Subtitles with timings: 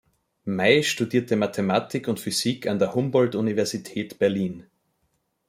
[0.45, 4.65] Mey studierte Mathematik und Physik an der Humboldt Universität Berlin.